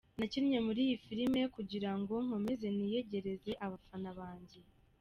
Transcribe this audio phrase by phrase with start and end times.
[0.19, 4.59] Nakinnye muri iyi filimi kugira ngo nkomeze niyegereze abafana banjye.